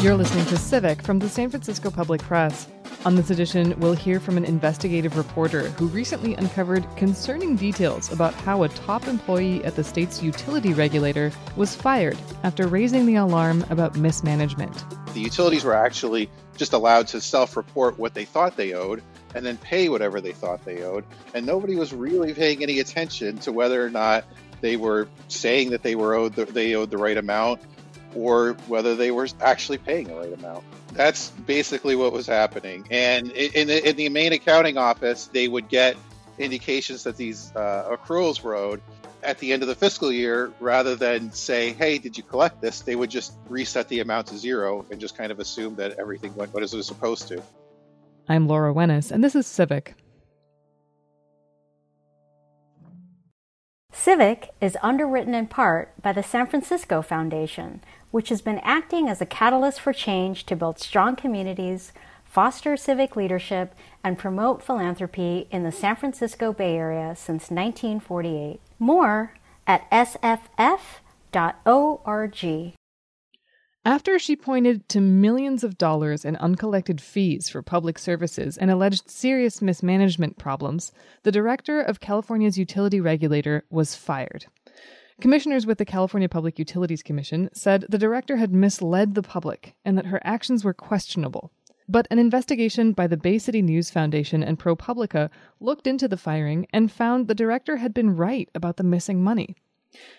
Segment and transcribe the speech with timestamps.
[0.00, 2.66] You're listening to Civic from the San Francisco Public Press.
[3.04, 8.32] On this edition, we'll hear from an investigative reporter who recently uncovered concerning details about
[8.32, 13.62] how a top employee at the state's utility regulator was fired after raising the alarm
[13.68, 14.72] about mismanagement.
[15.12, 19.02] The utilities were actually just allowed to self report what they thought they owed
[19.34, 21.04] and then pay whatever they thought they owed.
[21.34, 24.24] And nobody was really paying any attention to whether or not
[24.62, 27.60] they were saying that they were owed the, they owed the right amount
[28.14, 30.64] or whether they were actually paying the right amount.
[30.92, 32.86] That's basically what was happening.
[32.90, 35.96] And in the, in the main accounting office, they would get
[36.38, 38.80] indications that these uh, accruals were owed
[39.22, 42.80] at the end of the fiscal year rather than say, hey, did you collect this?
[42.80, 46.34] They would just reset the amount to zero and just kind of assume that everything
[46.34, 47.42] went what it was supposed to.
[48.28, 49.94] I'm Laura Wenus, and this is Civic.
[53.92, 59.20] Civic is underwritten in part by the San Francisco Foundation, which has been acting as
[59.20, 61.92] a catalyst for change to build strong communities,
[62.24, 63.74] foster civic leadership,
[64.04, 68.60] and promote philanthropy in the San Francisco Bay Area since 1948.
[68.78, 69.34] More
[69.66, 70.34] at sff.org.
[73.82, 79.08] After she pointed to millions of dollars in uncollected fees for public services and alleged
[79.08, 84.44] serious mismanagement problems, the director of California's utility regulator was fired.
[85.20, 89.98] Commissioners with the California Public Utilities Commission said the director had misled the public and
[89.98, 91.52] that her actions were questionable.
[91.86, 96.66] But an investigation by the Bay City News Foundation and ProPublica looked into the firing
[96.72, 99.56] and found the director had been right about the missing money.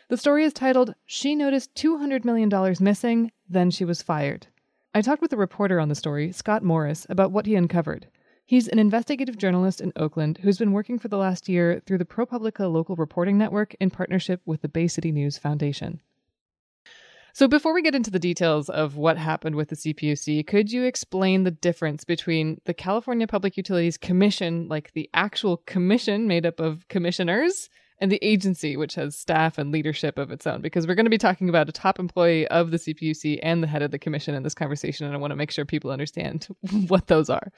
[0.10, 4.48] The story is titled, She Noticed $200 Million Missing, Then She Was Fired.
[4.94, 8.08] I talked with a reporter on the story, Scott Morris, about what he uncovered.
[8.46, 12.06] He's an investigative journalist in Oakland who's been working for the last year through the
[12.06, 16.02] ProPublica local reporting network in partnership with the Bay City News Foundation.
[17.34, 20.84] So, before we get into the details of what happened with the CPUC, could you
[20.84, 26.60] explain the difference between the California Public Utilities Commission, like the actual commission made up
[26.60, 27.70] of commissioners,
[28.02, 31.12] and the agency, which has staff and leadership of its own, because we're going to
[31.12, 34.34] be talking about a top employee of the CPUC and the head of the commission
[34.34, 36.48] in this conversation, and I want to make sure people understand
[36.88, 37.52] what those are.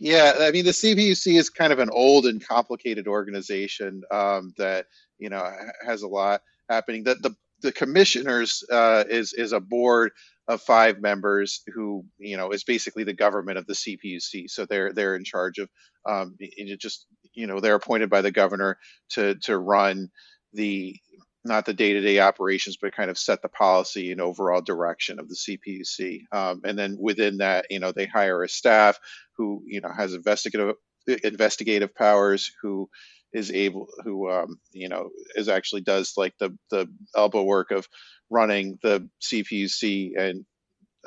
[0.00, 4.86] Yeah, I mean, the CPUC is kind of an old and complicated organization um, that
[5.18, 5.48] you know
[5.86, 7.04] has a lot happening.
[7.04, 10.10] That the, the commissioners uh, is is a board
[10.48, 14.50] of five members who you know is basically the government of the CPUC.
[14.50, 15.68] So they're they're in charge of
[16.06, 16.36] um,
[16.78, 18.78] just you know they're appointed by the governor
[19.10, 20.08] to to run
[20.52, 20.96] the
[21.44, 25.36] not the day-to-day operations but kind of set the policy and overall direction of the
[25.36, 28.98] cpuc um, and then within that you know they hire a staff
[29.36, 30.74] who you know has investigative
[31.22, 32.88] investigative powers who
[33.32, 37.86] is able who um, you know is actually does like the the elbow work of
[38.30, 40.44] running the cpuc and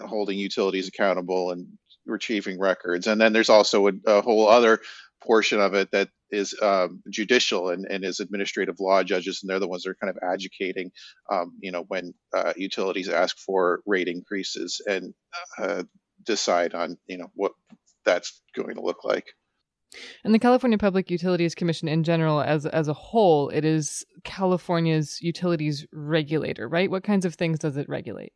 [0.07, 1.68] holding utilities accountable and
[2.06, 3.07] retrieving records.
[3.07, 4.79] And then there's also a, a whole other
[5.22, 9.59] portion of it that is um, judicial and, and is administrative law judges, and they're
[9.59, 10.91] the ones that are kind of adjudicating,
[11.31, 15.13] um, you know, when uh, utilities ask for rate increases and
[15.57, 15.84] uh,
[16.25, 17.53] decide on, you know, what
[18.06, 19.28] that's going to look like.
[20.23, 25.19] And the California Public Utilities Commission in general, as as a whole, it is California's
[25.19, 26.91] utilities regulator, right?
[26.91, 28.34] What kinds of things does it regulate?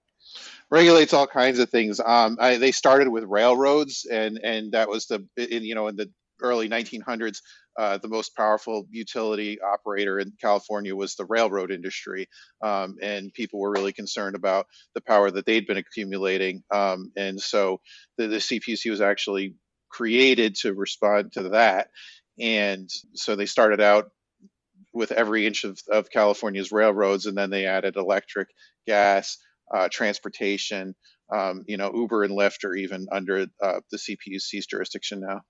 [0.70, 2.00] regulates all kinds of things.
[2.00, 5.96] Um, I, they started with railroads, and and that was the in, you know in
[5.96, 6.10] the
[6.44, 7.40] early 1900s,
[7.80, 12.28] uh, the most powerful utility operator in California was the railroad industry,
[12.62, 16.64] um, and people were really concerned about the power that they'd been accumulating.
[16.72, 17.82] Um, and so
[18.18, 19.56] the, the CPUC was actually
[19.90, 21.90] created to respond to that.
[22.40, 24.12] And so they started out
[24.94, 28.50] with every inch of, of California's railroads, and then they added electric,
[28.86, 29.38] gas,
[29.74, 30.96] uh, transportation.
[31.34, 35.42] Um, you know, Uber and Lyft are even under uh, the CPUC's jurisdiction now.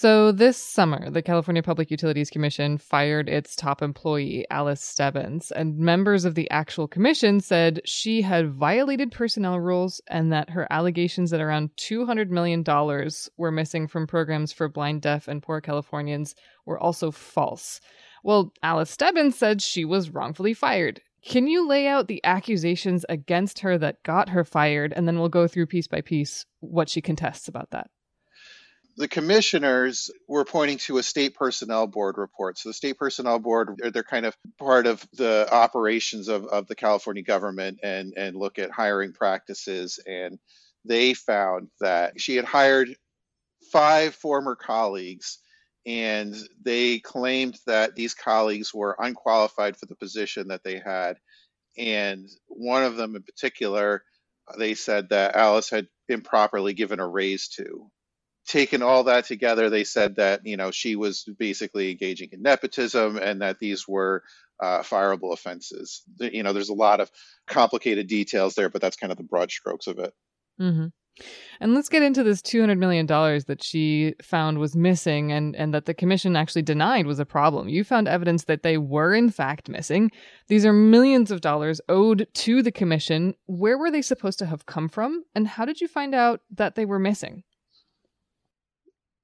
[0.00, 5.76] So, this summer, the California Public Utilities Commission fired its top employee, Alice Stebbins, and
[5.76, 11.30] members of the actual commission said she had violated personnel rules and that her allegations
[11.30, 12.62] that around $200 million
[13.36, 17.80] were missing from programs for blind, deaf, and poor Californians were also false.
[18.22, 21.00] Well, Alice Stebbins said she was wrongfully fired.
[21.24, 25.28] Can you lay out the accusations against her that got her fired, and then we'll
[25.28, 27.90] go through piece by piece what she contests about that?
[28.98, 32.58] The commissioners were pointing to a state personnel board report.
[32.58, 36.74] So the state personnel board, they're kind of part of the operations of, of the
[36.74, 40.00] California government and, and look at hiring practices.
[40.04, 40.40] And
[40.84, 42.88] they found that she had hired
[43.70, 45.38] five former colleagues
[45.86, 51.18] and they claimed that these colleagues were unqualified for the position that they had.
[51.78, 54.02] And one of them in particular
[54.56, 57.90] they said that Alice had improperly given a raise to.
[58.48, 63.18] Taken all that together, they said that you know she was basically engaging in nepotism
[63.18, 64.22] and that these were
[64.60, 66.02] uh, fireable offenses.
[66.18, 67.10] You know, there's a lot of
[67.46, 70.14] complicated details there, but that's kind of the broad strokes of it.
[70.60, 70.86] Mm-hmm.
[71.60, 75.86] And let's get into this $200 million that she found was missing and, and that
[75.86, 77.68] the commission actually denied was a problem.
[77.68, 80.10] You found evidence that they were, in fact, missing.
[80.46, 83.34] These are millions of dollars owed to the commission.
[83.46, 85.24] Where were they supposed to have come from?
[85.34, 87.42] And how did you find out that they were missing?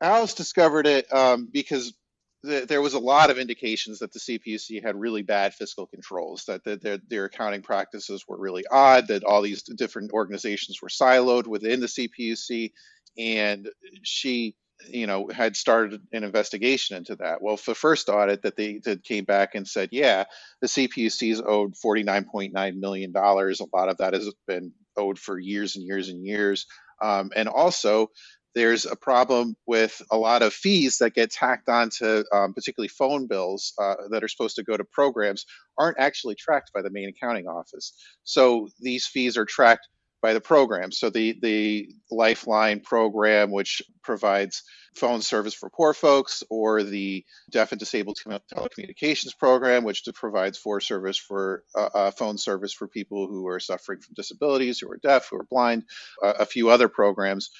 [0.04, 1.94] Alice discovered it um, because
[2.42, 6.62] there was a lot of indications that the CPUC had really bad fiscal controls, that
[6.62, 11.46] the, their, their accounting practices were really odd, that all these different organizations were siloed
[11.46, 12.72] within the CPUC,
[13.16, 13.70] and
[14.02, 14.56] she,
[14.86, 17.40] you know, had started an investigation into that.
[17.40, 20.24] Well, the first audit that they came back and said, yeah,
[20.60, 23.12] the CPUC's owed $49.9 million.
[23.16, 26.66] A lot of that has been owed for years and years and years.
[27.00, 28.10] Um, and also,
[28.54, 33.26] there's a problem with a lot of fees that get tacked onto um, particularly phone
[33.26, 35.44] bills uh, that are supposed to go to programs
[35.78, 37.94] aren't actually tracked by the main accounting office.
[38.22, 39.88] So these fees are tracked
[40.24, 40.90] by the program.
[40.90, 44.62] So the the Lifeline program, which provides
[44.96, 50.80] phone service for poor folks, or the Deaf and Disabled Telecommunications program, which provides for
[50.80, 54.96] service for uh, uh, phone service for people who are suffering from disabilities, who are
[54.96, 55.82] deaf, who are blind,
[56.22, 57.50] uh, a few other programs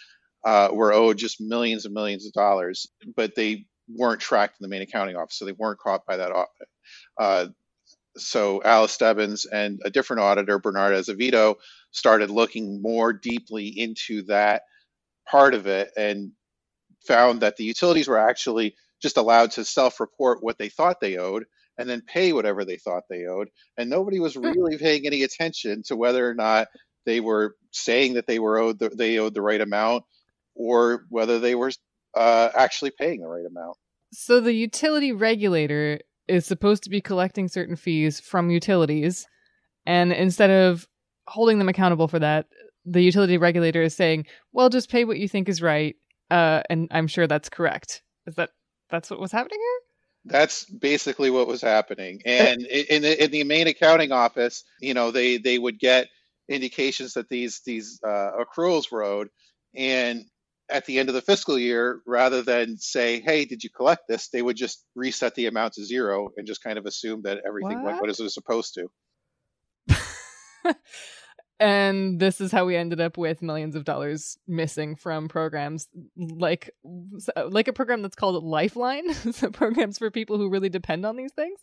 [0.45, 2.87] uh, were owed just millions and millions of dollars,
[3.17, 6.33] but they weren't tracked in the main accounting office, so they weren't caught by that
[6.33, 6.69] audit.
[7.19, 7.47] Uh,
[8.17, 11.57] so Alice Stebbins and a different auditor, Bernard Azevedo,
[11.91, 14.63] started looking more deeply into that
[15.29, 16.33] part of it and
[17.07, 21.45] found that the utilities were actually just allowed to self-report what they thought they owed
[21.77, 23.49] and then pay whatever they thought they owed.
[23.77, 24.47] And nobody was hmm.
[24.47, 26.69] really paying any attention to whether or not
[27.05, 30.05] they were saying that they were owed the, they owed the right amount
[30.55, 31.71] or whether they were
[32.15, 33.77] uh, actually paying the right amount.
[34.13, 39.27] So the utility regulator is supposed to be collecting certain fees from utilities,
[39.87, 40.87] and instead of
[41.27, 42.47] holding them accountable for that,
[42.85, 45.97] the utility regulator is saying, "Well, just pay what you think is right,"
[46.31, 48.03] uh, and I'm sure that's correct.
[48.27, 48.51] Is that
[48.91, 49.81] that's what was happening here?
[50.27, 55.11] That's basically what was happening, and in the, in the main accounting office, you know,
[55.11, 56.09] they they would get
[56.49, 59.29] indications that these these uh, accruals were owed,
[59.75, 60.25] and
[60.71, 64.29] at the end of the fiscal year, rather than say, "Hey, did you collect this?"
[64.29, 67.83] they would just reset the amount to zero and just kind of assume that everything
[67.83, 67.85] what?
[67.85, 68.89] went what it was supposed to.
[71.61, 76.71] and this is how we ended up with millions of dollars missing from programs like
[77.49, 81.33] like a program that's called Lifeline, so programs for people who really depend on these
[81.33, 81.61] things.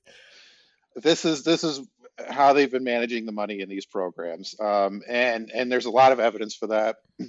[0.95, 1.81] This is this is
[2.30, 6.12] how they've been managing the money in these programs, um, and and there's a lot
[6.12, 6.98] of evidence for that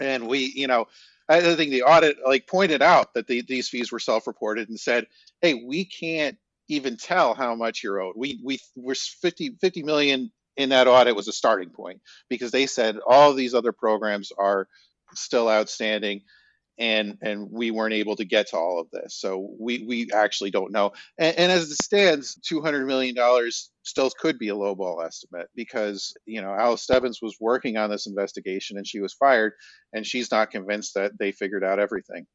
[0.00, 0.86] and we you know
[1.28, 5.06] i think the audit like pointed out that the, these fees were self-reported and said
[5.40, 6.36] hey we can't
[6.68, 8.14] even tell how much you're owed.
[8.16, 12.66] We we were 50 50 million in that audit was a starting point because they
[12.66, 14.68] said all these other programs are
[15.14, 16.22] still outstanding
[16.78, 20.50] and and we weren't able to get to all of this so we we actually
[20.50, 25.04] don't know and, and as it stands 200 million dollars still could be a lowball
[25.04, 29.52] estimate because you know alice stebbins was working on this investigation and she was fired
[29.92, 32.26] and she's not convinced that they figured out everything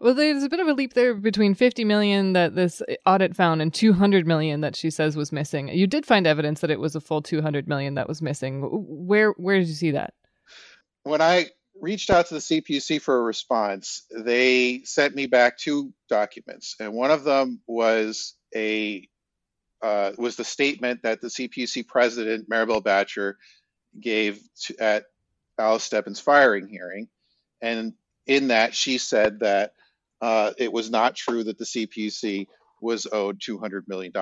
[0.00, 3.62] well, there's a bit of a leap there between 50 million that this audit found
[3.62, 5.68] and 200 million that she says was missing.
[5.68, 8.62] You did find evidence that it was a full 200 million that was missing.
[8.62, 10.14] Where where did you see that?
[11.04, 11.46] When I
[11.82, 14.04] reached out to the CPUC for a response.
[14.10, 19.06] They sent me back two documents, and one of them was a
[19.82, 23.34] uh, was the statement that the CPUC president Marybel Batjer
[24.00, 25.06] gave to, at
[25.58, 27.08] Alice Stebbins' firing hearing,
[27.60, 27.94] and
[28.26, 29.72] in that she said that
[30.20, 32.46] uh, it was not true that the CPUC
[32.80, 34.12] was owed $200 million.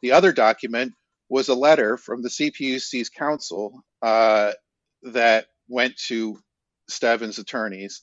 [0.00, 0.94] The other document
[1.28, 4.52] was a letter from the CPUC's counsel uh,
[5.02, 6.38] that went to
[6.88, 8.02] Stebbins' attorneys.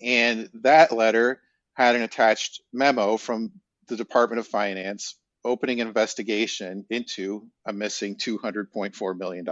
[0.00, 1.40] And that letter
[1.74, 3.52] had an attached memo from
[3.88, 9.46] the Department of Finance opening an investigation into a missing $200.4 million.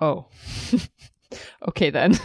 [0.00, 0.28] Oh.
[1.68, 2.18] okay then.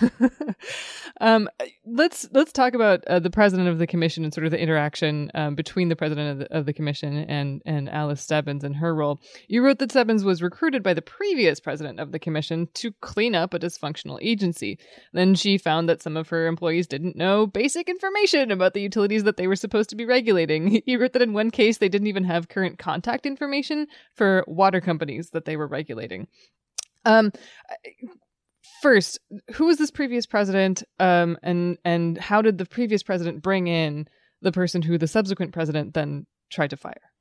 [1.22, 1.50] um,
[1.86, 5.32] let's let's talk about uh, the president of the commission and sort of the interaction
[5.34, 8.94] um, between the president of the, of the, commission and and Alice Stebbins and her
[8.94, 9.20] role.
[9.48, 13.36] You wrote that Stebbins was recruited by the previous president of the commission to clean
[13.36, 14.78] up a dysfunctional agency.
[15.14, 19.24] Then she found that some of her employees didn't know basic information about the utilities
[19.24, 20.82] that they were supposed to be regulating.
[20.88, 24.80] You wrote that in one case they didn't even have current contact information for water
[24.80, 26.28] companies that they were regulating.
[27.06, 27.32] Um,
[28.82, 29.20] first,
[29.54, 34.08] who was this previous president, um, and and how did the previous president bring in
[34.42, 37.12] the person who the subsequent president then tried to fire?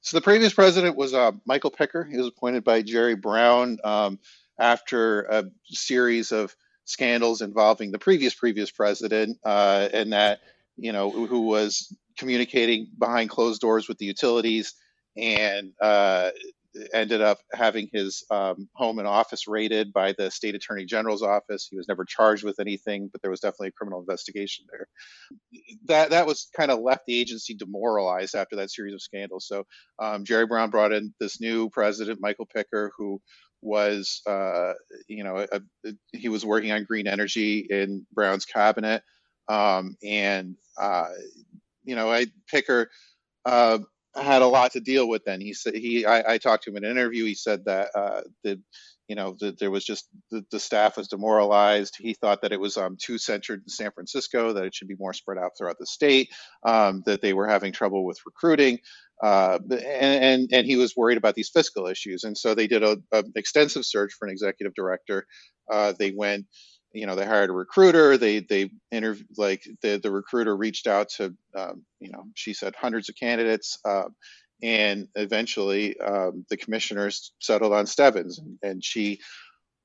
[0.00, 2.04] So the previous president was uh, Michael Picker.
[2.04, 4.18] He was appointed by Jerry Brown um,
[4.58, 6.54] after a series of
[6.84, 10.40] scandals involving the previous previous president, uh, and that
[10.76, 14.74] you know who was communicating behind closed doors with the utilities
[15.16, 16.30] and uh,
[16.92, 21.66] ended up having his um, home and office raided by the state attorney general's office.
[21.70, 24.86] He was never charged with anything, but there was definitely a criminal investigation there.
[25.86, 29.46] That that was kind of left the agency demoralized after that series of scandals.
[29.46, 29.66] So
[29.98, 33.20] um, Jerry Brown brought in this new president, Michael Picker, who
[33.62, 34.72] was uh,
[35.08, 39.02] you know a, a, he was working on green energy in Brown's cabinet,
[39.48, 41.08] um, and uh,
[41.84, 42.90] you know I Picker.
[43.44, 43.78] Uh,
[44.16, 45.40] had a lot to deal with then.
[45.40, 47.24] He said he I, I talked to him in an interview.
[47.24, 48.60] He said that uh, the
[49.08, 51.94] you know the, there was just the, the, staff was demoralized.
[51.98, 54.96] He thought that it was um, too centered in San Francisco, that it should be
[54.98, 56.30] more spread out throughout the state,
[56.64, 58.80] um, that they were having trouble with recruiting.
[59.22, 62.82] Uh, and, and, and he was worried about these fiscal issues, and so they did
[62.82, 63.02] an
[63.34, 65.26] extensive search for an executive director.
[65.72, 66.46] Uh, they went
[66.96, 71.10] you know they hired a recruiter they they interviewed like the the recruiter reached out
[71.10, 74.04] to um, you know she said hundreds of candidates uh,
[74.62, 79.20] and eventually um, the commissioners settled on Stebbins and she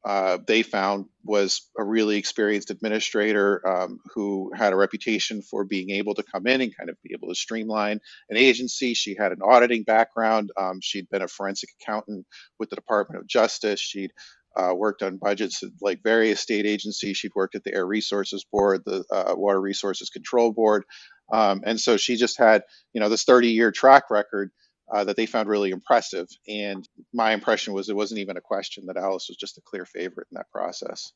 [0.03, 5.91] uh, they found was a really experienced administrator um, who had a reputation for being
[5.91, 7.99] able to come in and kind of be able to streamline
[8.29, 8.95] an agency.
[8.95, 10.51] She had an auditing background.
[10.59, 12.25] Um, she'd been a forensic accountant
[12.59, 13.79] with the Department of Justice.
[13.79, 14.11] She'd
[14.55, 17.17] uh, worked on budgets at like various state agencies.
[17.17, 20.83] She'd worked at the Air Resources Board, the uh, Water Resources Control Board,
[21.31, 24.51] um, and so she just had you know this 30-year track record
[24.91, 26.27] uh, that they found really impressive.
[26.47, 29.85] And my impression was it wasn't even a question that Alice was just a clear
[29.85, 31.13] favorite in that process.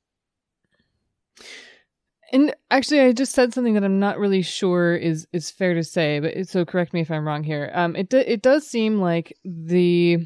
[2.32, 5.84] And actually, I just said something that I'm not really sure is is fair to
[5.84, 7.70] say, but so correct me if I'm wrong here.
[7.74, 10.26] Um, it do, it does seem like the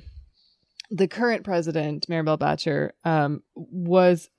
[0.92, 4.30] the current president, Marybel Batjer, um, was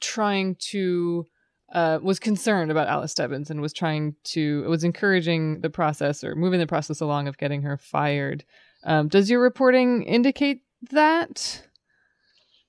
[0.00, 1.26] trying to
[1.72, 6.34] uh, was concerned about Alice Stebbins and was trying to was encouraging the process or
[6.34, 8.44] moving the process along of getting her fired.
[8.84, 11.62] Um, does your reporting indicate that?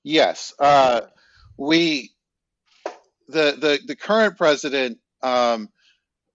[0.02, 1.02] Yes, uh,
[1.56, 2.10] we
[3.28, 4.98] the the the current president.
[5.22, 5.68] Um,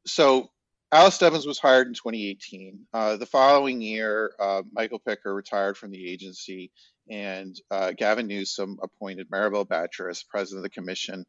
[0.05, 0.51] so
[0.91, 2.79] Alice Stebbins was hired in 2018.
[2.93, 6.71] Uh, the following year, uh, Michael Picker retired from the agency,
[7.09, 11.25] and uh, Gavin Newsom appointed Marybel Batjer as president of the commission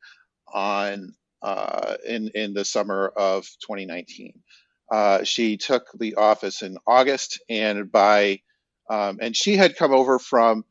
[0.52, 4.40] on uh, in in the summer of 2019.
[4.90, 8.40] Uh, she took the office in August, and by
[8.90, 10.64] um, and she had come over from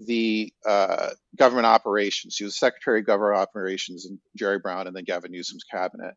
[0.00, 2.34] the uh, government operations.
[2.34, 6.14] She was secretary of government operations in Jerry Brown and then Gavin Newsom's cabinet.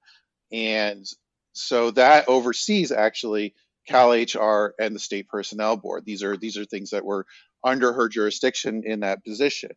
[0.51, 1.05] And
[1.53, 3.53] so that oversees actually
[3.87, 6.05] Cal HR and the state personnel board.
[6.05, 7.25] These are these are things that were
[7.63, 9.71] under her jurisdiction in that position.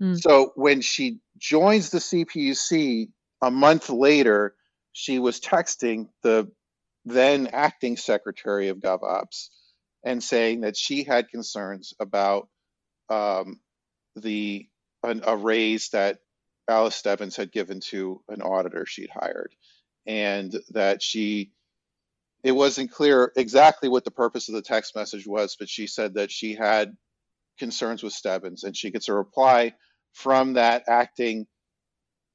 [0.00, 0.20] Mm.
[0.20, 3.08] So when she joins the CPUC
[3.42, 4.54] a month later,
[4.92, 6.50] she was texting the
[7.04, 9.48] then acting secretary of GovOps
[10.04, 12.48] and saying that she had concerns about
[13.08, 13.60] um,
[14.16, 14.68] the
[15.02, 16.18] an, a raise that
[16.68, 19.54] Alice Stebbins had given to an auditor she'd hired
[20.06, 21.50] and that she
[22.42, 26.14] it wasn't clear exactly what the purpose of the text message was, but she said
[26.14, 26.94] that she had
[27.58, 29.72] concerns with Stebbins, and she gets a reply
[30.12, 31.46] from that acting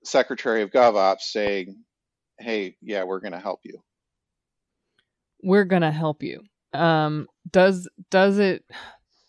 [0.03, 1.83] secretary of GovOps saying,
[2.39, 3.83] "Hey, yeah, we're going to help you."
[5.43, 6.43] We're going to help you.
[6.73, 8.65] Um, does does it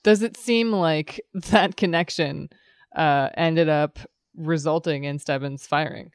[0.02, 1.20] does it seem like
[1.50, 2.48] that connection
[2.96, 3.98] uh, ended up
[4.34, 6.12] resulting in Stebbins firing?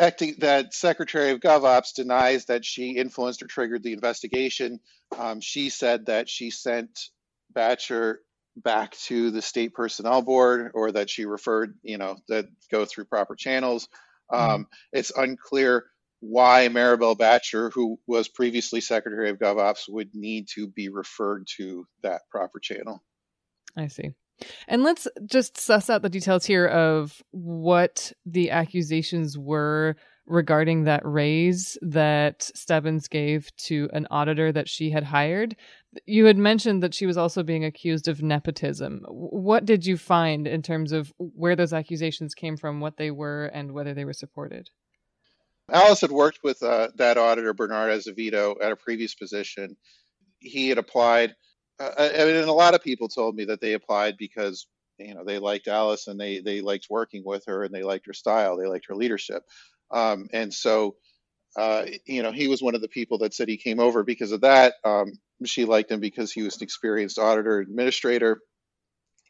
[0.00, 4.78] Acting that Secretary of GovOps denies that she influenced or triggered the investigation.
[5.18, 7.08] Um, she said that she sent
[7.52, 8.16] Batjer
[8.56, 13.06] back to the state personnel board or that she referred, you know, that go through
[13.06, 13.88] proper channels.
[14.32, 14.50] Mm-hmm.
[14.50, 15.86] Um, it's unclear
[16.20, 21.86] why Marybel Batjer, who was previously Secretary of GovOps, would need to be referred to
[22.02, 23.02] that proper channel.
[23.76, 24.12] I see.
[24.66, 31.00] And let's just suss out the details here of what the accusations were regarding that
[31.04, 35.56] raise that Stebbins gave to an auditor that she had hired.
[36.06, 39.04] You had mentioned that she was also being accused of nepotism.
[39.08, 43.46] What did you find in terms of where those accusations came from, what they were,
[43.46, 44.68] and whether they were supported?
[45.70, 49.76] Alice had worked with uh, that auditor, Bernard Azevedo, at a previous position.
[50.38, 51.34] He had applied
[51.80, 54.66] uh, I mean, and a lot of people told me that they applied because
[54.98, 58.06] you know they liked Alice and they they liked working with her and they liked
[58.06, 59.44] her style, they liked her leadership,
[59.90, 60.96] um, and so
[61.56, 64.32] uh, you know he was one of the people that said he came over because
[64.32, 64.74] of that.
[64.84, 65.12] Um,
[65.44, 68.40] she liked him because he was an experienced auditor administrator,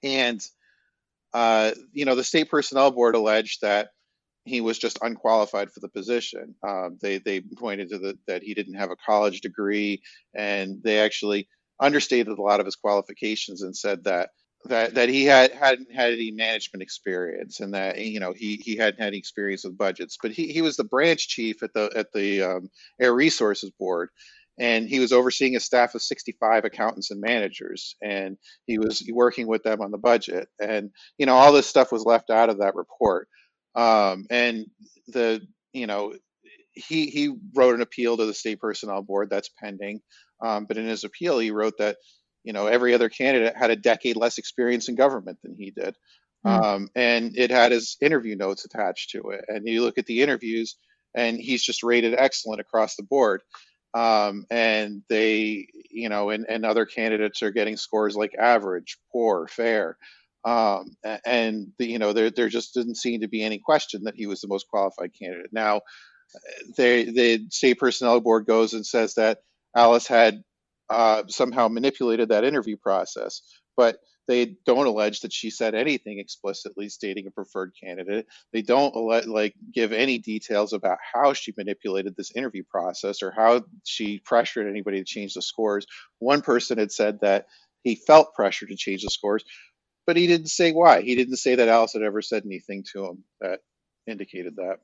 [0.03, 0.41] and
[1.35, 3.91] uh, you know the state personnel board alleged that
[4.47, 6.57] he was just unqualified for the position.
[6.67, 10.03] Um, they they pointed to the, that he didn't have a college degree,
[10.35, 11.49] and they actually
[11.81, 14.31] understated a lot of his qualifications and said that
[14.65, 18.77] that that he had hadn't had any management experience and that you know he he
[18.77, 20.19] hadn't had any experience with budgets.
[20.21, 22.71] But he, he was the branch chief at the at the um,
[23.01, 24.11] air resources board
[24.59, 29.47] and he was overseeing a staff of 65 accountants and managers and he was working
[29.47, 30.49] with them on the budget.
[30.61, 33.29] And you know all this stuff was left out of that report.
[33.75, 34.67] Um, and
[35.09, 36.15] the you know
[36.73, 40.01] he he wrote an appeal to the state personnel board that's pending
[40.41, 41.97] um, but in his appeal he wrote that
[42.45, 45.97] you know every other candidate had a decade less experience in government than he did.
[46.47, 46.65] Mm.
[46.65, 49.45] um, and it had his interview notes attached to it.
[49.49, 50.77] And you look at the interviews
[51.15, 53.43] and he's just rated excellent across the board.
[53.95, 59.49] Um, and they you know and, and other candidates are getting scores like average poor
[59.49, 59.97] fair.
[60.45, 64.15] Um, and the, you know there there just didn't seem to be any question that
[64.15, 65.53] he was the most qualified candidate.
[65.53, 65.81] Now
[66.77, 69.39] they the state personnel board goes and says that
[69.77, 70.43] alice had
[70.91, 73.43] uh, somehow manipulated that interview process.
[73.77, 73.99] But
[74.29, 78.27] they don't allege that she said anything explicitly stating a preferred candidate.
[78.53, 78.95] They don't
[79.27, 84.69] like give any details about how she manipulated this interview process or how she pressured
[84.69, 85.87] anybody to change the scores.
[86.19, 87.47] One person had said that
[87.85, 89.45] he felt pressure to change the scores,
[90.07, 91.01] but he didn't say why.
[91.01, 93.61] He didn't say that Alice had ever said anything to him that
[94.07, 94.79] indicated that.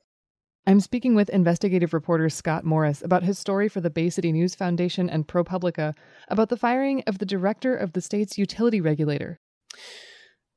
[0.67, 4.55] I'm speaking with investigative reporter Scott Morris about his story for the Bay City News
[4.55, 5.93] Foundation and ProPublica
[6.27, 9.39] about the firing of the director of the state's utility regulator.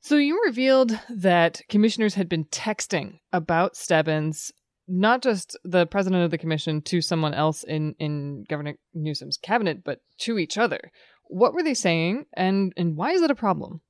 [0.01, 4.51] So, you revealed that commissioners had been texting about Stebbins,
[4.87, 9.85] not just the president of the commission to someone else in, in Governor Newsom's cabinet,
[9.85, 10.91] but to each other.
[11.25, 13.83] What were they saying, and, and why is it a problem?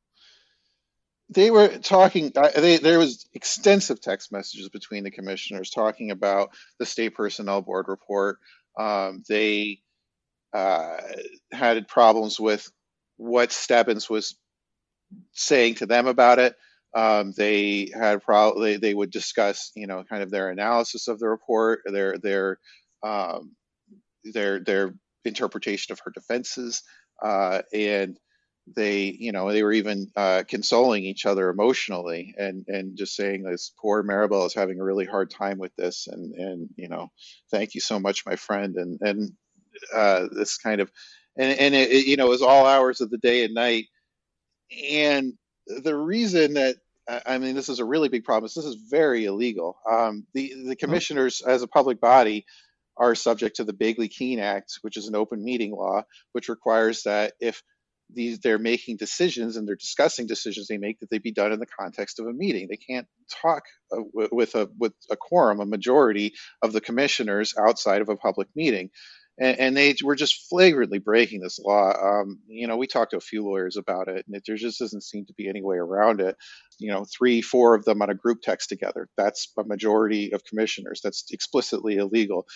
[1.30, 6.86] They were talking they, there was extensive text messages between the commissioners talking about the
[6.86, 8.38] state personnel board report.
[8.78, 9.80] Um, they
[10.54, 10.96] uh,
[11.52, 12.70] had problems with
[13.16, 14.36] what stebbins was
[15.32, 16.56] saying to them about it.
[16.94, 21.18] Um, they had probably they, they would discuss you know kind of their analysis of
[21.18, 22.58] the report their their
[23.02, 23.52] um,
[24.24, 26.82] their their interpretation of her defenses
[27.22, 28.18] uh, and
[28.74, 33.42] they you know they were even uh, consoling each other emotionally and and just saying
[33.42, 37.10] this poor marybel is having a really hard time with this and and you know
[37.50, 39.32] thank you so much my friend and and
[39.94, 40.90] uh, this kind of
[41.36, 43.86] and and it, it, you know it was all hours of the day and night
[44.90, 45.34] and
[45.66, 46.76] the reason that
[47.26, 48.50] I mean, this is a really big problem.
[48.54, 49.78] This is very illegal.
[49.90, 50.72] Um, the the hmm.
[50.74, 52.44] commissioners, as a public body,
[52.98, 56.02] are subject to the Bagley-Keene Act, which is an open meeting law,
[56.32, 57.62] which requires that if
[58.12, 61.60] these they're making decisions and they're discussing decisions they make that they be done in
[61.60, 62.68] the context of a meeting.
[62.68, 63.06] They can't
[63.42, 68.16] talk uh, with a with a quorum, a majority of the commissioners outside of a
[68.16, 68.90] public meeting.
[69.40, 71.92] And, and they were just flagrantly breaking this law.
[71.92, 74.80] Um, you know, we talked to a few lawyers about it, and it, there just
[74.80, 76.36] doesn't seem to be any way around it.
[76.80, 79.08] You know, three, four of them on a group text together.
[79.16, 81.00] That's a majority of commissioners.
[81.04, 82.46] That's explicitly illegal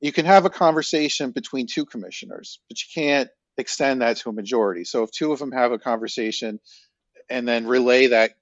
[0.00, 4.34] you can have a conversation between two commissioners, but you can't extend that to a
[4.34, 4.84] majority.
[4.84, 6.60] So if two of them have a conversation
[7.30, 8.32] and then relay that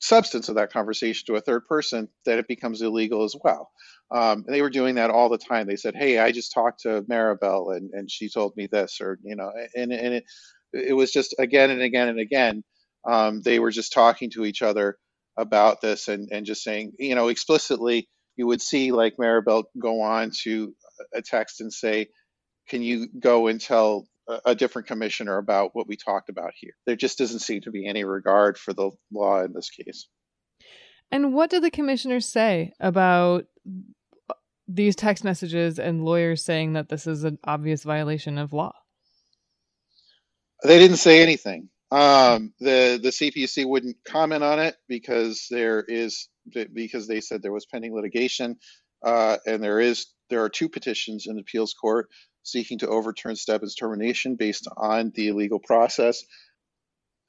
[0.00, 3.70] substance of that conversation to a third person, then it becomes illegal as well.
[4.10, 5.66] Um, they were doing that all the time.
[5.66, 9.18] They said, "Hey, I just talked to Marybel, and and she told me this," or
[9.24, 10.24] you know, and and it
[10.72, 12.64] it was just again and again and again.
[13.08, 14.98] Um, they were just talking to each other
[15.38, 18.08] about this and and just saying, you know, explicitly.
[18.36, 20.74] You would see like Marybel go on to
[21.14, 22.08] a text and say,
[22.68, 24.06] "Can you go and tell
[24.44, 26.72] a different commissioner about what we talked about here.
[26.86, 30.08] There just doesn't seem to be any regard for the law in this case.
[31.10, 33.44] And what did the commissioners say about
[34.66, 38.72] these text messages and lawyers saying that this is an obvious violation of law?
[40.62, 41.68] They didn't say anything.
[41.90, 47.52] Um, the the CPUC wouldn't comment on it because there is because they said there
[47.52, 48.56] was pending litigation,
[49.04, 52.08] uh, and there is there are two petitions in the appeals court
[52.44, 56.22] seeking to overturn Stebbins' termination based on the illegal process.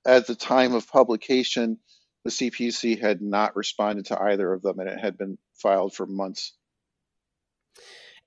[0.06, 1.80] At the time of publication,
[2.23, 6.06] the CPC had not responded to either of them, and it had been filed for
[6.06, 6.54] months.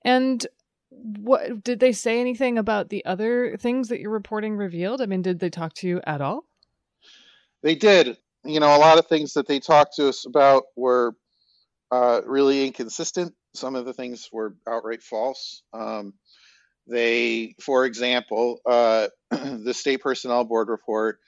[0.03, 0.45] And
[0.89, 5.01] what did they say anything about the other things that your reporting revealed?
[5.01, 6.45] I mean, did they talk to you at all?
[7.61, 8.17] They did.
[8.43, 11.15] you know, a lot of things that they talked to us about were
[11.91, 13.33] uh, really inconsistent.
[13.53, 15.63] Some of the things were outright false.
[15.73, 16.13] Um,
[16.89, 21.19] they, for example, uh, the state personnel board report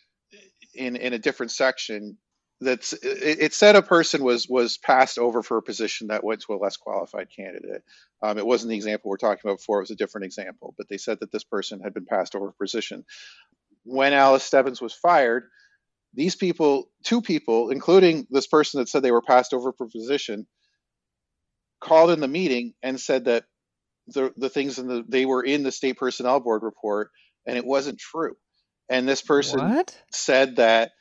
[0.73, 2.17] in in a different section
[2.61, 6.41] that's it, it, said a person was was passed over for a position that went
[6.41, 7.83] to a less qualified candidate.
[8.21, 10.73] Um, it wasn't the example we're talking about before; it was a different example.
[10.77, 13.03] But they said that this person had been passed over for position.
[13.83, 15.49] When Alice Stebbins was fired,
[16.13, 20.45] these people, two people, including this person that said they were passed over for position,
[21.79, 23.45] called in the meeting and said that
[24.13, 27.09] the the things in the they were in the state personnel board report
[27.45, 28.35] and it wasn't true.
[28.89, 29.97] And this person what?
[30.11, 30.91] said that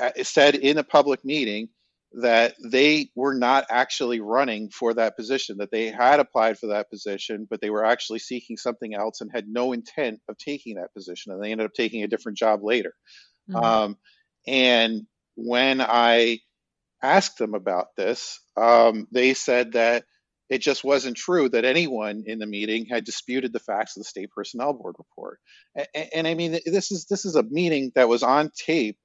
[0.00, 1.68] uh, said in a public meeting
[2.12, 6.90] that they were not actually running for that position, that they had applied for that
[6.90, 10.94] position, but they were actually seeking something else and had no intent of taking that
[10.94, 11.32] position.
[11.32, 12.94] And they ended up taking a different job later.
[13.50, 13.64] Mm-hmm.
[13.64, 13.98] Um,
[14.46, 15.02] and
[15.34, 16.38] when I
[17.02, 20.04] asked them about this, um, they said that
[20.48, 24.04] it just wasn't true that anyone in the meeting had disputed the facts of the
[24.04, 25.40] state personnel board report.
[25.74, 28.96] And, and I mean, this is this is a meeting that was on tape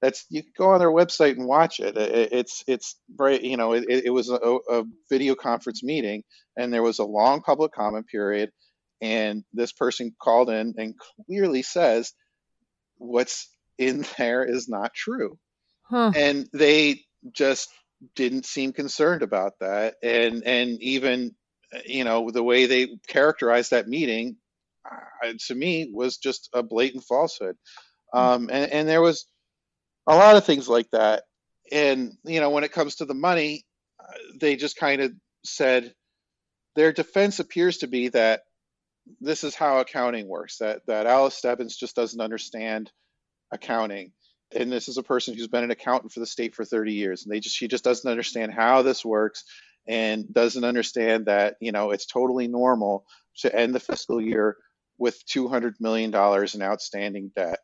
[0.00, 1.96] that's you can go on their website and watch it.
[1.96, 6.22] It's it's very you know it, it was a, a, video conference meeting
[6.56, 8.50] and there was a long public comment period,
[9.00, 10.94] and this person called in and
[11.26, 12.12] clearly says
[12.96, 15.38] what's in there is not true,
[15.82, 16.12] huh.
[16.16, 17.68] and they just
[18.14, 21.34] didn't seem concerned about that, and and even
[21.84, 24.36] you know the way they characterized that meeting
[24.90, 27.56] uh, to me was just a blatant falsehood.
[28.12, 28.18] Hmm.
[28.18, 29.26] Um, and, and there was
[30.06, 31.24] a lot of things like that.
[31.72, 33.64] And you know, when it comes to the money,
[34.00, 35.12] uh, they just kind of
[35.44, 35.94] said
[36.76, 38.42] their defense appears to be that
[39.20, 40.58] this is how accounting works.
[40.58, 42.90] That that Alice Stebbins just doesn't understand
[43.52, 44.12] accounting.
[44.54, 47.24] And this is a person who's been an accountant for the state for 30 years,
[47.24, 49.44] and they just she just doesn't understand how this works
[49.86, 53.04] and doesn't understand that you know it's totally normal
[53.38, 54.56] to end the fiscal year
[54.98, 57.58] with 200 million dollars in outstanding debt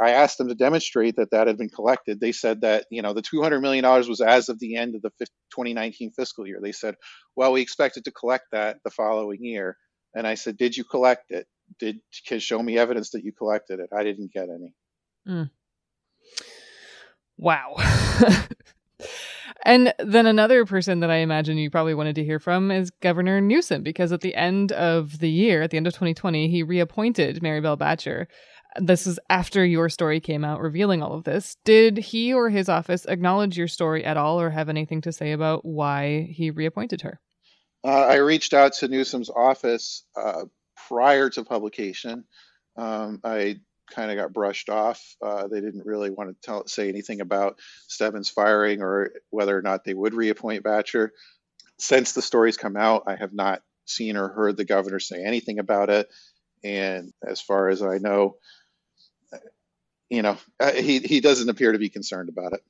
[0.00, 2.18] I asked them to demonstrate that that had been collected.
[2.18, 5.02] They said that you know the 200 million dollars was as of the end of
[5.02, 5.10] the
[5.50, 6.60] 2019 fiscal year.
[6.62, 6.96] They said,
[7.36, 9.76] well, we expected to collect that the following year.
[10.14, 11.46] And I said, did you collect it?
[11.78, 13.90] Did can show me evidence that you collected it?
[13.96, 14.74] I didn't get any.
[15.28, 15.50] Mm.
[17.36, 17.76] Wow.
[19.64, 23.40] and then another person that I imagine you probably wanted to hear from is Governor
[23.40, 27.42] Newsom, because at the end of the year, at the end of 2020, he reappointed
[27.42, 28.26] Marybel Batjer
[28.80, 31.56] this is after your story came out revealing all of this.
[31.64, 35.32] Did he or his office acknowledge your story at all or have anything to say
[35.32, 37.20] about why he reappointed her?
[37.84, 40.44] Uh, I reached out to Newsom's office uh,
[40.88, 42.24] prior to publication.
[42.76, 43.56] Um, I
[43.94, 45.16] kind of got brushed off.
[45.22, 49.62] Uh, they didn't really want to tell, say anything about Stebbins firing or whether or
[49.62, 51.10] not they would reappoint Batjer.
[51.78, 55.58] Since the stories come out, I have not seen or heard the governor say anything
[55.58, 56.08] about it.
[56.64, 58.36] And as far as I know,
[60.08, 62.60] you know, uh, he he doesn't appear to be concerned about it.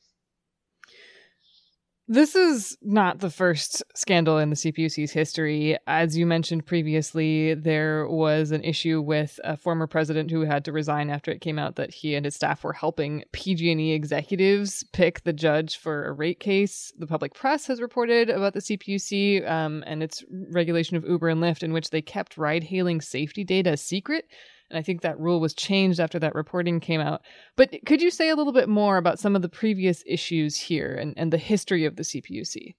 [2.13, 5.79] This is not the first scandal in the CPUC's history.
[5.87, 10.73] As you mentioned previously, there was an issue with a former president who had to
[10.73, 15.23] resign after it came out that he and his staff were helping PG&E executives pick
[15.23, 16.93] the judge for a rate case.
[16.99, 21.41] The public press has reported about the CPUC um, and its regulation of Uber and
[21.41, 24.27] Lyft, in which they kept ride-hailing safety data secret
[24.73, 27.23] and I think that rule was changed after that reporting came out.
[27.57, 30.95] But could you say a little bit more about some of the previous issues here
[30.95, 32.75] and, and the history of the CPUC?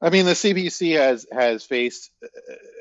[0.00, 2.26] I mean, the CPUC has has faced uh,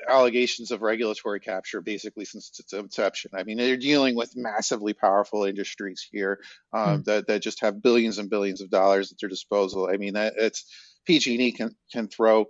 [0.09, 3.31] allegations of regulatory capture basically since its inception.
[3.33, 6.39] I mean, they're dealing with massively powerful industries here
[6.73, 7.05] um, mm.
[7.05, 9.89] that that just have billions and billions of dollars at their disposal.
[9.91, 10.65] I mean, that it's
[11.05, 12.47] PG&E can can throw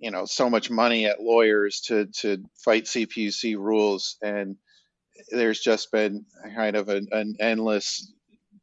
[0.00, 4.56] you know so much money at lawyers to to fight CPUC rules, and
[5.30, 6.24] there's just been
[6.56, 8.12] kind of an, an endless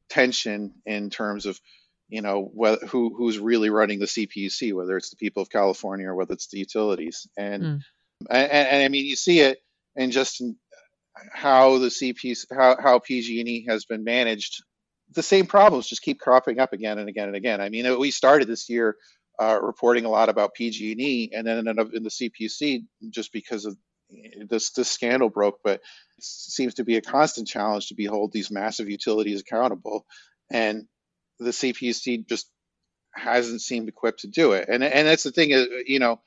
[0.10, 1.60] tension in terms of
[2.10, 6.08] you know whether, who who's really running the CPUC, whether it's the people of California
[6.08, 7.80] or whether it's the utilities, and mm.
[8.30, 9.60] and, and, I mean you see it
[9.96, 10.42] in just
[11.32, 14.64] how the CPUC how how PG&E has been managed.
[15.14, 17.62] The same problems just keep cropping up again and again and again.
[17.62, 18.98] I mean, we started this year
[19.40, 23.78] uh, reporting a lot about PG&E, and then up in the CPC just because of
[24.50, 25.60] this this scandal broke.
[25.64, 25.82] But
[26.18, 30.06] it seems to be a constant challenge to be hold these massive utilities accountable,
[30.52, 30.86] and
[31.40, 32.50] the CPC just
[33.16, 34.70] hasn't seemed equipped to do it.
[34.70, 36.22] And and that's the thing, uh, you know,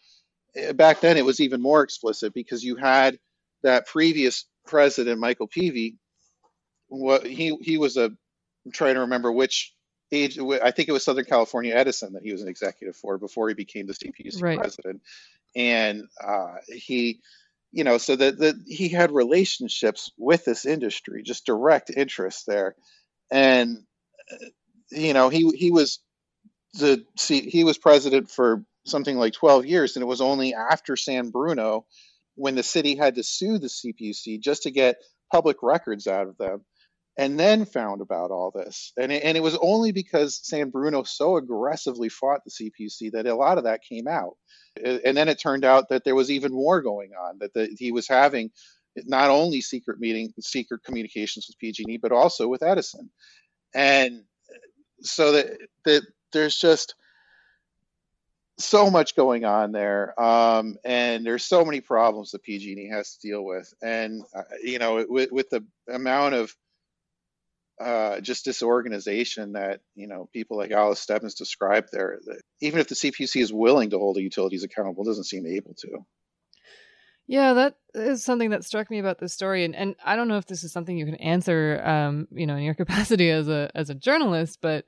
[0.75, 3.19] back then it was even more explicit because you had
[3.63, 5.97] that previous president, Michael Peevey.
[6.89, 8.07] What he he was a
[8.67, 9.75] I'm trying to remember which
[10.13, 13.49] age, I think it was Southern California Edison that he was an executive for before
[13.49, 14.59] he became the CPUC right.
[14.59, 15.03] president,
[15.55, 17.21] and uh, he,
[17.73, 22.75] you know, so that that he had relationships with this industry, just direct interest there,
[23.31, 23.79] and
[24.33, 24.47] uh,
[24.91, 26.01] you know, he he was
[26.75, 30.97] the see he was president for something like 12 years and it was only after
[30.97, 31.85] san bruno
[32.37, 34.97] when the city had to sue the cpuc just to get
[35.33, 36.65] public records out of them
[37.17, 38.93] and then found about all this.
[38.97, 43.27] And it, and it was only because san bruno so aggressively fought the CPC that
[43.27, 44.37] a lot of that came out.
[44.83, 47.93] And then it turned out that there was even more going on that the, he
[47.93, 48.51] was having
[49.05, 53.11] not only secret meeting secret communications with pg&e but also with edison.
[53.75, 54.25] And
[55.03, 56.95] so that that there's just
[58.61, 63.29] so much going on there, um, and there's so many problems that PG&E has to
[63.29, 66.55] deal with, and uh, you know, with, with the amount of
[67.81, 72.21] uh, just disorganization that you know people like Alice Stebbins described there,
[72.61, 76.05] even if the CPUC is willing to hold the utilities accountable, doesn't seem able to.
[77.27, 80.37] Yeah, that is something that struck me about this story, and, and I don't know
[80.37, 83.71] if this is something you can answer, um, you know, in your capacity as a
[83.75, 84.85] as a journalist, but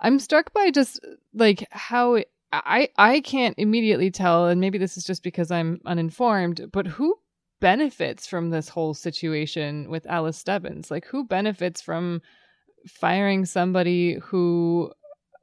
[0.00, 1.00] I'm struck by just
[1.32, 5.80] like how it, I I can't immediately tell, and maybe this is just because I'm
[5.86, 7.16] uninformed, but who
[7.64, 10.90] benefits from this whole situation with Alice Stebbins?
[10.90, 12.20] Like, who benefits from
[12.86, 14.92] firing somebody who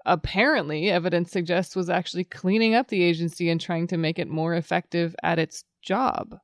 [0.05, 4.53] apparently evidence suggests was actually cleaning up the agency and trying to make it more
[4.53, 6.37] effective at its job?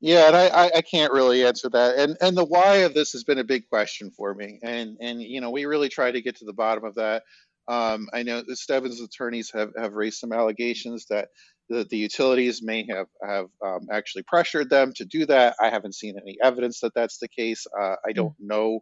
[0.00, 1.96] Yeah, and I, I can't really answer that.
[1.96, 4.58] And and the why of this has been a big question for me.
[4.64, 7.22] And and you know, we really try to get to the bottom of that.
[7.68, 11.28] Um, I know the Stebbins attorneys have, have raised some allegations that
[11.70, 15.54] the, the utilities may have have um, actually pressured them to do that.
[15.60, 17.66] I haven't seen any evidence that that's the case.
[17.80, 18.80] Uh, I don't know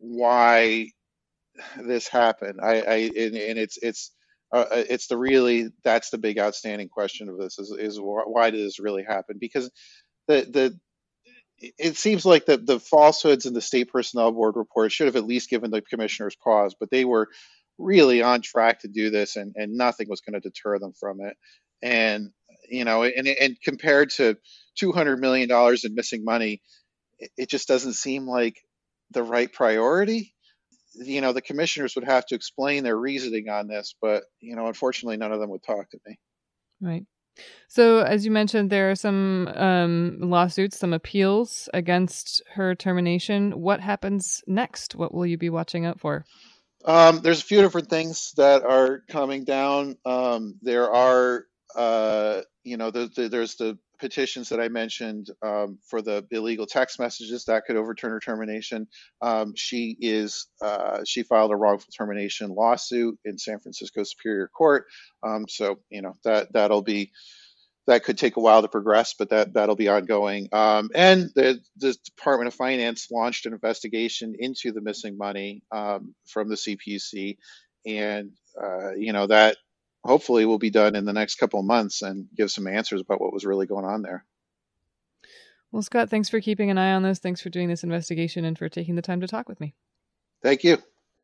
[0.00, 0.88] why
[1.76, 2.60] this happened.
[2.62, 4.12] I, I and, and it's it's
[4.52, 8.64] uh, it's the really that's the big outstanding question of this is is why did
[8.64, 9.36] this really happen?
[9.40, 9.68] Because
[10.28, 10.78] the the
[11.58, 15.26] it seems like the the falsehoods in the state personnel board report should have at
[15.26, 17.28] least given the commissioners pause, but they were
[17.78, 21.20] really on track to do this, and and nothing was going to deter them from
[21.20, 21.36] it.
[21.82, 22.30] And
[22.68, 24.36] you know, and and compared to
[24.76, 26.62] two hundred million dollars in missing money,
[27.18, 28.56] it, it just doesn't seem like
[29.10, 30.34] the right priority.
[30.94, 34.68] You know the commissioners would have to explain their reasoning on this but you know
[34.68, 36.18] unfortunately none of them would talk to me.
[36.80, 37.04] Right.
[37.66, 43.60] So as you mentioned there are some um, lawsuits some appeals against her termination.
[43.60, 44.94] What happens next?
[44.94, 46.24] What will you be watching out for?
[46.84, 49.96] Um, there's a few different things that are coming down.
[50.04, 55.78] Um, there are uh, you know the, the, there's the petitions that I mentioned um,
[55.88, 58.88] for the illegal text messages that could overturn her termination.
[59.22, 64.86] Um, she is uh, she filed a wrongful termination lawsuit in San Francisco Superior Court.
[65.22, 67.12] Um, so you know that that'll be
[67.86, 70.48] that could take a while to progress, but that that'll be ongoing.
[70.52, 76.14] Um, and the, the Department of Finance launched an investigation into the missing money um,
[76.26, 77.38] from the CPUC,
[77.86, 78.30] and
[78.62, 79.56] uh, you know that
[80.04, 83.20] hopefully will be done in the next couple of months and give some answers about
[83.20, 84.24] what was really going on there.
[85.72, 87.18] Well, Scott, thanks for keeping an eye on this.
[87.18, 89.74] Thanks for doing this investigation and for taking the time to talk with me.
[90.42, 90.78] Thank you.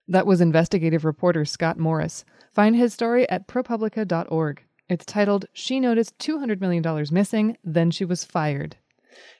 [0.08, 2.24] That was investigative reporter Scott Morris.
[2.52, 4.62] Find his story at propublica.org.
[4.88, 8.76] It's titled She Noticed $200 Million Missing, Then She Was Fired.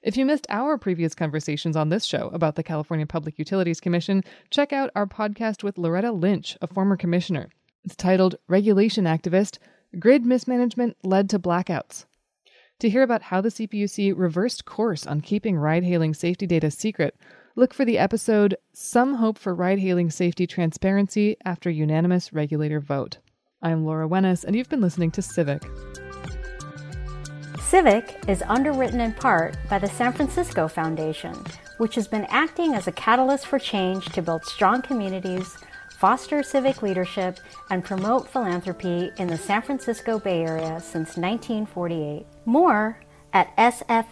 [0.03, 4.23] If you missed our previous conversations on this show about the California Public Utilities Commission,
[4.51, 7.49] check out our podcast with Loretta Lynch, a former commissioner.
[7.83, 9.57] It's titled Regulation Activist
[9.99, 12.05] Grid Mismanagement Led to Blackouts.
[12.81, 17.17] To hear about how the CPUC reversed course on keeping ride hailing safety data secret,
[17.57, 23.17] look for the episode Some Hope for Ride Hailing Safety Transparency After Unanimous Regulator Vote.
[23.63, 25.63] I'm Laura Wenus, and you've been listening to Civic.
[27.61, 31.35] Civic is underwritten in part by the San Francisco Foundation,
[31.79, 35.57] which has been acting as a catalyst for change to build strong communities
[36.01, 42.27] foster civic leadership, and promote philanthropy in the San Francisco Bay Area since 1948.
[42.47, 42.99] More
[43.35, 44.11] at sff.org.